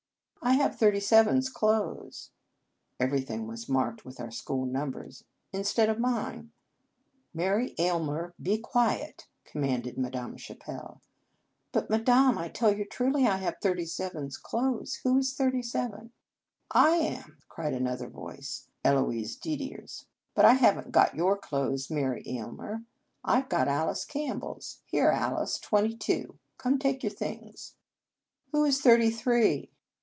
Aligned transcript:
"I 0.43 0.53
have 0.53 0.75
thirty 0.75 0.99
seven 0.99 1.37
s 1.37 1.49
clothes" 1.49 2.31
(everything 2.99 3.45
was 3.45 3.69
marked 3.69 4.03
with 4.03 4.19
our 4.19 4.31
school 4.31 4.65
numbers)," 4.65 5.23
instead 5.53 5.87
of 5.87 5.99
mine." 5.99 6.51
"Mary 7.31 7.75
Aylmer, 7.77 8.33
be 8.41 8.57
quiet!" 8.57 9.27
com 9.45 9.61
manded 9.61 9.99
Madame 9.99 10.37
Chapelle. 10.37 10.99
"But, 11.71 11.91
Madame, 11.91 12.39
I 12.39 12.49
tell 12.49 12.75
you 12.75 12.85
truly, 12.85 13.27
I 13.27 13.37
have 13.37 13.57
thirty 13.61 13.85
seven 13.85 14.25
s 14.25 14.37
clothes. 14.37 14.99
Who 15.03 15.19
is 15.19 15.35
thirty 15.35 15.61
seven?" 15.61 16.11
"I 16.89 16.95
am," 16.95 17.37
cried 17.47 17.75
another 17.75 18.09
voice, 18.09 18.67
Eloise 18.83 19.35
Didier 19.35 19.83
s." 19.83 20.05
But 20.35 20.45
I 20.45 20.53
have 20.53 20.75
n 20.75 20.85
t 20.85 20.89
got 20.89 21.15
your 21.15 21.37
clothes, 21.37 21.91
Mary 21.91 22.23
Aylmer. 22.25 22.83
I 23.23 23.41
ve 23.41 23.47
got 23.47 23.67
Alice 23.67 24.05
Campbell 24.05 24.55
s. 24.57 24.79
Here, 24.87 25.09
Alice, 25.09 25.59
twenty 25.59 25.95
two, 25.95 26.39
come 26.57 26.79
take 26.79 27.03
your 27.03 27.11
things." 27.11 27.75
"Who 28.51 28.65
is 28.65 28.81
thirty 28.81 29.11
three? 29.11 29.69